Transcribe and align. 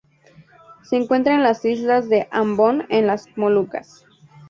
Se 0.81 0.95
encuentra 0.97 1.35
en 1.35 1.43
la 1.43 1.55
isla 1.63 2.01
de 2.01 2.27
Ambon 2.31 2.87
en 2.89 3.05
las 3.05 3.27
Molucas. 3.37 4.07